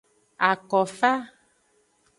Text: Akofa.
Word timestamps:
Akofa. 0.49 1.11